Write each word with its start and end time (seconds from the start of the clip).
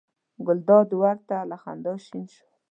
ګلداد 0.45 0.89
ور 0.99 1.17
ته 1.29 1.37
له 1.49 1.57
خندا 1.63 1.93
شین 2.05 2.25
شو. 2.33 2.47